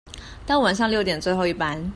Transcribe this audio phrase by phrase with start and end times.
[0.47, 1.87] 到晚上六點最後一班